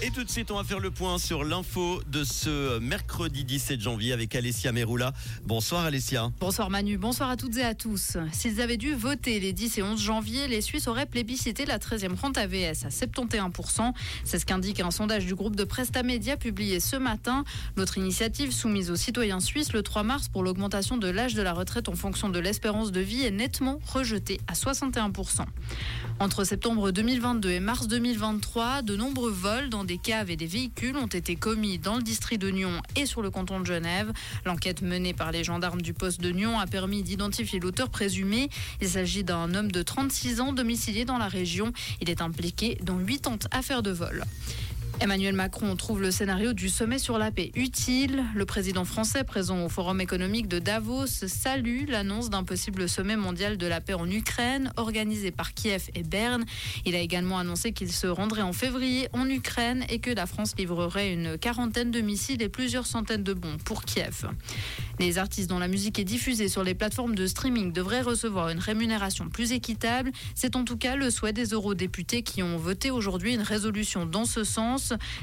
Et 0.00 0.12
tout 0.12 0.22
de 0.22 0.30
suite, 0.30 0.52
on 0.52 0.54
va 0.54 0.62
faire 0.62 0.78
le 0.78 0.92
point 0.92 1.18
sur 1.18 1.42
l'info 1.42 2.00
de 2.06 2.22
ce 2.22 2.78
mercredi 2.78 3.42
17 3.42 3.80
janvier 3.80 4.12
avec 4.12 4.32
Alessia 4.36 4.70
Meroula. 4.70 5.12
Bonsoir 5.44 5.84
Alessia. 5.84 6.30
Bonsoir 6.38 6.70
Manu, 6.70 6.96
bonsoir 6.96 7.30
à 7.30 7.36
toutes 7.36 7.56
et 7.56 7.64
à 7.64 7.74
tous. 7.74 8.16
S'ils 8.30 8.60
avaient 8.60 8.76
dû 8.76 8.94
voter 8.94 9.40
les 9.40 9.52
10 9.52 9.78
et 9.78 9.82
11 9.82 10.00
janvier, 10.00 10.46
les 10.46 10.60
Suisses 10.60 10.86
auraient 10.86 11.04
plébiscité 11.04 11.66
la 11.66 11.78
13e 11.78 12.14
rente 12.14 12.38
AVS 12.38 12.84
à 12.84 12.90
71%. 12.90 13.92
C'est 14.22 14.38
ce 14.38 14.46
qu'indique 14.46 14.78
un 14.78 14.92
sondage 14.92 15.26
du 15.26 15.34
groupe 15.34 15.56
de 15.56 15.64
Presta 15.64 16.04
Media 16.04 16.36
publié 16.36 16.78
ce 16.78 16.94
matin. 16.94 17.42
L'autre 17.76 17.98
initiative 17.98 18.52
soumise 18.52 18.92
aux 18.92 18.96
citoyens 18.96 19.40
suisses 19.40 19.72
le 19.72 19.82
3 19.82 20.04
mars 20.04 20.28
pour 20.28 20.44
l'augmentation 20.44 20.96
de 20.96 21.08
l'âge 21.08 21.34
de 21.34 21.42
la 21.42 21.52
retraite 21.52 21.88
en 21.88 21.96
fonction 21.96 22.28
de 22.28 22.38
l'espérance 22.38 22.92
de 22.92 23.00
vie 23.00 23.24
est 23.24 23.32
nettement 23.32 23.80
rejetée 23.92 24.40
à 24.46 24.52
61%. 24.52 25.44
Entre 26.20 26.44
septembre 26.44 26.92
2022 26.92 27.50
et 27.50 27.60
mars 27.60 27.88
2023, 27.88 28.82
de 28.82 28.94
nombreux 28.94 29.32
vols 29.32 29.70
dans 29.70 29.87
des 29.88 29.96
caves 29.96 30.30
et 30.30 30.36
des 30.36 30.46
véhicules 30.46 30.96
ont 30.98 31.06
été 31.06 31.34
commis 31.34 31.78
dans 31.78 31.96
le 31.96 32.02
district 32.02 32.42
de 32.42 32.50
Nyon 32.50 32.82
et 32.94 33.06
sur 33.06 33.22
le 33.22 33.30
canton 33.30 33.58
de 33.58 33.64
Genève. 33.64 34.12
L'enquête 34.44 34.82
menée 34.82 35.14
par 35.14 35.32
les 35.32 35.42
gendarmes 35.42 35.80
du 35.80 35.94
poste 35.94 36.20
de 36.20 36.30
Nyon 36.30 36.60
a 36.60 36.66
permis 36.66 37.02
d'identifier 37.02 37.58
l'auteur 37.58 37.88
présumé. 37.88 38.50
Il 38.82 38.88
s'agit 38.88 39.24
d'un 39.24 39.54
homme 39.54 39.72
de 39.72 39.82
36 39.82 40.42
ans 40.42 40.52
domicilié 40.52 41.06
dans 41.06 41.16
la 41.16 41.26
région. 41.26 41.72
Il 42.02 42.10
est 42.10 42.20
impliqué 42.20 42.76
dans 42.82 42.98
80 42.98 43.48
affaires 43.50 43.82
de 43.82 43.90
vol. 43.90 44.24
Emmanuel 45.00 45.34
Macron 45.34 45.76
trouve 45.76 46.02
le 46.02 46.10
scénario 46.10 46.52
du 46.52 46.68
sommet 46.68 46.98
sur 46.98 47.18
la 47.18 47.30
paix 47.30 47.52
utile. 47.54 48.24
Le 48.34 48.44
président 48.44 48.84
français 48.84 49.22
présent 49.22 49.64
au 49.64 49.68
Forum 49.68 50.00
économique 50.00 50.48
de 50.48 50.58
Davos 50.58 51.06
salue 51.06 51.84
l'annonce 51.88 52.30
d'un 52.30 52.42
possible 52.42 52.88
sommet 52.88 53.16
mondial 53.16 53.56
de 53.58 53.66
la 53.66 53.80
paix 53.80 53.94
en 53.94 54.10
Ukraine 54.10 54.72
organisé 54.76 55.30
par 55.30 55.54
Kiev 55.54 55.88
et 55.94 56.02
Berne. 56.02 56.44
Il 56.84 56.96
a 56.96 57.00
également 57.00 57.38
annoncé 57.38 57.72
qu'il 57.72 57.92
se 57.92 58.08
rendrait 58.08 58.42
en 58.42 58.52
février 58.52 59.08
en 59.12 59.28
Ukraine 59.28 59.84
et 59.88 60.00
que 60.00 60.10
la 60.10 60.26
France 60.26 60.54
livrerait 60.58 61.12
une 61.12 61.38
quarantaine 61.38 61.92
de 61.92 62.00
missiles 62.00 62.42
et 62.42 62.48
plusieurs 62.48 62.86
centaines 62.86 63.24
de 63.24 63.34
bombes 63.34 63.62
pour 63.62 63.84
Kiev. 63.84 64.28
Les 64.98 65.18
artistes 65.18 65.48
dont 65.48 65.60
la 65.60 65.68
musique 65.68 66.00
est 66.00 66.04
diffusée 66.04 66.48
sur 66.48 66.64
les 66.64 66.74
plateformes 66.74 67.14
de 67.14 67.26
streaming 67.28 67.72
devraient 67.72 68.00
recevoir 68.00 68.48
une 68.48 68.58
rémunération 68.58 69.28
plus 69.28 69.52
équitable. 69.52 70.10
C'est 70.34 70.56
en 70.56 70.64
tout 70.64 70.76
cas 70.76 70.96
le 70.96 71.10
souhait 71.10 71.32
des 71.32 71.50
eurodéputés 71.50 72.22
qui 72.22 72.42
ont 72.42 72.56
voté 72.56 72.90
aujourd'hui 72.90 73.34
une 73.34 73.42
résolution 73.42 74.06
dans 74.06 74.24
ce 74.24 74.42
sens. 74.42 74.77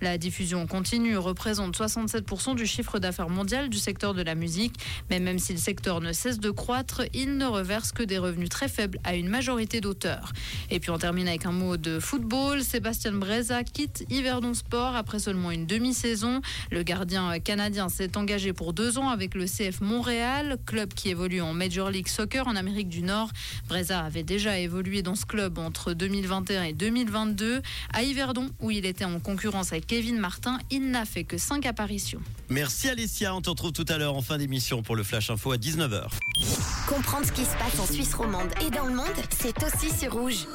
La 0.00 0.18
diffusion 0.18 0.66
continue 0.66 1.16
représente 1.16 1.76
67% 1.76 2.54
du 2.54 2.66
chiffre 2.66 2.98
d'affaires 2.98 3.28
mondial 3.28 3.68
du 3.68 3.78
secteur 3.78 4.14
de 4.14 4.22
la 4.22 4.34
musique. 4.34 4.74
Mais 5.10 5.18
même 5.18 5.38
si 5.38 5.52
le 5.52 5.58
secteur 5.58 6.00
ne 6.00 6.12
cesse 6.12 6.38
de 6.38 6.50
croître, 6.50 7.02
il 7.14 7.36
ne 7.36 7.46
reverse 7.46 7.92
que 7.92 8.02
des 8.02 8.18
revenus 8.18 8.48
très 8.48 8.68
faibles 8.68 8.98
à 9.04 9.14
une 9.14 9.28
majorité 9.28 9.80
d'auteurs. 9.80 10.32
Et 10.70 10.80
puis 10.80 10.90
on 10.90 10.98
termine 10.98 11.28
avec 11.28 11.46
un 11.46 11.52
mot 11.52 11.76
de 11.76 11.98
football. 11.98 12.62
Sébastien 12.62 13.12
Breza 13.12 13.64
quitte 13.64 14.04
Yverdon 14.10 14.54
Sport 14.54 14.94
après 14.94 15.18
seulement 15.18 15.50
une 15.50 15.66
demi-saison. 15.66 16.40
Le 16.70 16.82
gardien 16.82 17.38
canadien 17.40 17.88
s'est 17.88 18.16
engagé 18.16 18.52
pour 18.52 18.72
deux 18.72 18.98
ans 18.98 19.08
avec 19.08 19.34
le 19.34 19.46
CF 19.46 19.80
Montréal, 19.80 20.58
club 20.66 20.94
qui 20.94 21.08
évolue 21.08 21.40
en 21.40 21.52
Major 21.52 21.90
League 21.90 22.08
Soccer 22.08 22.46
en 22.46 22.56
Amérique 22.56 22.88
du 22.88 23.02
Nord. 23.02 23.30
Breza 23.68 24.00
avait 24.00 24.22
déjà 24.22 24.58
évolué 24.58 25.02
dans 25.02 25.14
ce 25.14 25.26
club 25.26 25.58
entre 25.58 25.92
2021 25.92 26.62
et 26.64 26.72
2022 26.72 27.62
à 27.92 28.02
Yverdon 28.02 28.48
où 28.60 28.70
il 28.70 28.86
était 28.86 29.04
en 29.04 29.18
concurrence 29.18 29.39
avec 29.48 29.86
Kevin 29.86 30.18
Martin. 30.18 30.58
Il 30.70 30.90
n'a 30.90 31.04
fait 31.04 31.24
que 31.24 31.38
5 31.38 31.66
apparitions. 31.66 32.20
Merci 32.48 32.88
Alessia, 32.88 33.34
on 33.34 33.40
te 33.40 33.50
retrouve 33.50 33.72
tout 33.72 33.86
à 33.88 33.96
l'heure 33.96 34.16
en 34.16 34.22
fin 34.22 34.38
d'émission 34.38 34.82
pour 34.82 34.96
le 34.96 35.02
Flash 35.02 35.30
Info 35.30 35.52
à 35.52 35.56
19h. 35.56 36.08
Comprendre 36.86 37.26
ce 37.26 37.32
qui 37.32 37.44
se 37.44 37.56
passe 37.56 37.78
en 37.78 37.86
Suisse 37.86 38.14
romande 38.14 38.50
et 38.66 38.70
dans 38.70 38.86
le 38.86 38.94
monde, 38.94 39.06
c'est 39.30 39.56
aussi 39.62 39.96
sur 39.96 40.12
Rouge. 40.12 40.46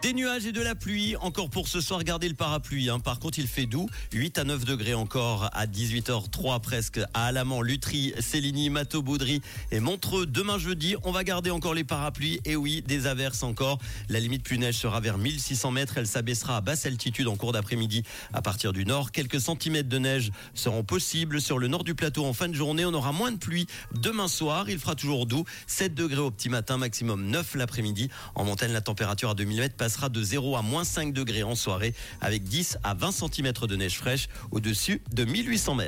Des 0.00 0.12
nuages 0.12 0.46
et 0.46 0.52
de 0.52 0.60
la 0.60 0.76
pluie, 0.76 1.16
encore 1.16 1.50
pour 1.50 1.66
ce 1.66 1.80
soir, 1.80 2.04
gardez 2.04 2.28
le 2.28 2.36
parapluie. 2.36 2.88
Hein. 2.88 3.00
Par 3.00 3.18
contre, 3.18 3.40
il 3.40 3.48
fait 3.48 3.66
doux, 3.66 3.88
8 4.12 4.38
à 4.38 4.44
9 4.44 4.64
degrés 4.64 4.94
encore 4.94 5.50
à 5.52 5.66
18h03 5.66 6.60
presque 6.60 7.00
à 7.14 7.26
Alamant, 7.26 7.62
Lutry, 7.62 8.14
Céligny, 8.20 8.70
Mato, 8.70 9.02
Boudry 9.02 9.42
et 9.72 9.80
Montreux. 9.80 10.24
Demain 10.24 10.56
jeudi, 10.56 10.94
on 11.02 11.10
va 11.10 11.24
garder 11.24 11.50
encore 11.50 11.74
les 11.74 11.82
parapluies 11.82 12.38
et 12.44 12.54
oui, 12.54 12.80
des 12.86 13.08
averses 13.08 13.42
encore. 13.42 13.80
La 14.08 14.20
limite 14.20 14.44
plus 14.44 14.56
neige 14.56 14.76
sera 14.76 15.00
vers 15.00 15.18
1600 15.18 15.72
mètres, 15.72 15.98
elle 15.98 16.06
s'abaissera 16.06 16.58
à 16.58 16.60
basse 16.60 16.86
altitude 16.86 17.26
en 17.26 17.34
cours 17.34 17.50
d'après-midi 17.50 18.04
à 18.32 18.40
partir 18.40 18.72
du 18.72 18.86
nord. 18.86 19.10
Quelques 19.10 19.40
centimètres 19.40 19.88
de 19.88 19.98
neige 19.98 20.30
seront 20.54 20.84
possibles 20.84 21.40
sur 21.40 21.58
le 21.58 21.66
nord 21.66 21.82
du 21.82 21.96
plateau 21.96 22.24
en 22.24 22.34
fin 22.34 22.46
de 22.46 22.54
journée. 22.54 22.84
On 22.84 22.94
aura 22.94 23.10
moins 23.10 23.32
de 23.32 23.38
pluie 23.38 23.66
demain 24.00 24.28
soir, 24.28 24.70
il 24.70 24.78
fera 24.78 24.94
toujours 24.94 25.26
doux, 25.26 25.44
7 25.66 25.92
degrés 25.92 26.20
au 26.20 26.30
petit 26.30 26.50
matin, 26.50 26.76
maximum 26.76 27.26
9 27.26 27.56
l'après-midi. 27.56 28.10
En 28.36 28.44
montagne, 28.44 28.70
la 28.72 28.80
température 28.80 29.30
à 29.30 29.34
2000 29.34 29.58
mètres 29.58 29.76
passera 29.88 30.10
de 30.10 30.22
0 30.22 30.54
à 30.54 30.60
moins 30.60 30.84
5 30.84 31.14
degrés 31.14 31.42
en 31.42 31.54
soirée 31.54 31.94
avec 32.20 32.42
10 32.42 32.76
à 32.84 32.92
20 32.92 33.10
cm 33.10 33.52
de 33.66 33.74
neige 33.74 33.96
fraîche 33.96 34.28
au-dessus 34.50 35.00
de 35.14 35.24
1800 35.24 35.76
mètres. 35.76 35.76